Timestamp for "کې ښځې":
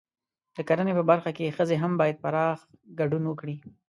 1.37-1.75